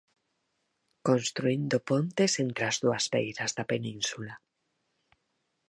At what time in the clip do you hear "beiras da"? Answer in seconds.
3.13-3.65